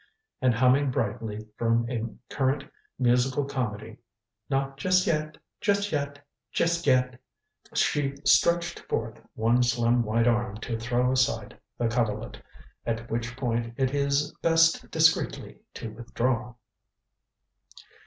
And 0.41 0.55
humming 0.55 0.89
brightly 0.89 1.45
from 1.57 1.87
a 1.87 2.03
current 2.27 2.63
musical 2.97 3.45
comedy 3.45 3.99
"Not 4.49 4.75
just 4.77 5.05
yet 5.05 5.37
just 5.59 5.91
yet 5.91 6.25
just 6.51 6.87
yet" 6.87 7.21
she 7.75 8.15
stretched 8.25 8.79
forth 8.79 9.21
one 9.35 9.61
slim 9.61 10.01
white 10.01 10.25
arm 10.27 10.55
to 10.61 10.79
throw 10.79 11.11
aside 11.11 11.55
the 11.77 11.87
coverlet. 11.87 12.41
At 12.83 13.11
which 13.11 13.37
point 13.37 13.75
it 13.77 13.93
is 13.93 14.31
best 14.41 14.89
discreetly 14.89 15.59
to 15.75 15.91
withdraw. 15.93 16.55